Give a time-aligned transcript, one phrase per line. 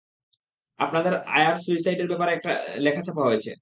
[0.79, 2.51] আপনাদের আয়ার সুইসাইডের ব্যাপারে একটা
[2.77, 3.51] লেখা ছাপা হয়েছে।